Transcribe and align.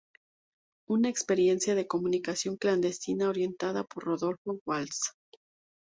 Una 0.89 1.09
experiencia 1.09 1.75
de 1.75 1.85
comunicación 1.85 2.57
clandestina 2.57 3.29
orientada 3.29 3.83
por 3.83 4.03
Rodolfo 4.05 4.59
Walsh". 4.65 5.11